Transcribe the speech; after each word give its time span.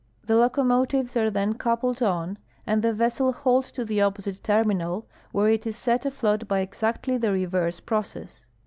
The 0.25 0.35
locomotives 0.35 1.15
are 1.15 1.29
then 1.29 1.53
coupled 1.53 2.01
ou 2.01 2.35
and 2.65 2.81
the 2.81 2.91
vessel 2.91 3.31
hauled 3.33 3.65
to 3.65 3.85
the 3.85 4.01
opposite 4.01 4.43
terminal, 4.43 5.07
Avhere 5.31 5.53
it 5.53 5.67
is 5.67 5.77
set 5.77 6.07
afloat 6.07 6.47
by 6.47 6.61
exactly 6.61 7.17
the 7.17 7.31
reverse 7.31 7.79
process. 7.79 8.43